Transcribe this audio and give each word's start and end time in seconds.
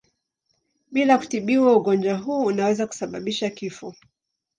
Bila 0.91 1.17
kutibiwa 1.17 1.77
ugonjwa 1.77 2.17
huu 2.17 2.45
unaweza 2.45 2.87
kusababisha 2.87 3.49
kifo. 3.49 3.95